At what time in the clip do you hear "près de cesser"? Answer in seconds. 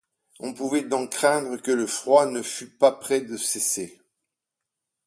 2.91-4.01